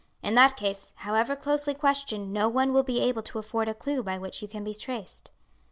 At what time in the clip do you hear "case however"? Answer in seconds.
0.55-1.35